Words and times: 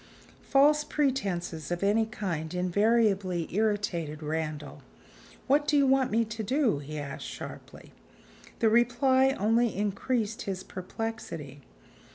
False 0.41 0.83
pretenses 0.83 1.69
of 1.69 1.83
any 1.83 2.07
kind 2.07 2.55
invariably 2.55 3.47
irritated 3.55 4.23
Randal. 4.23 4.81
"What 5.45 5.67
do 5.67 5.77
you 5.77 5.85
want 5.85 6.09
me 6.09 6.25
to 6.25 6.41
do?" 6.41 6.79
he 6.79 6.97
asked 6.97 7.27
sharply. 7.27 7.91
The 8.61 8.69
reply 8.69 9.35
only 9.37 9.75
increased 9.75 10.41
his 10.41 10.63
perplexity. 10.63 11.61